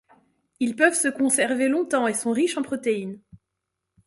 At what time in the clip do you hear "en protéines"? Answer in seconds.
2.57-3.21